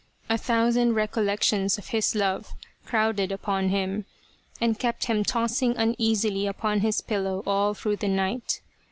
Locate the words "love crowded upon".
2.15-3.69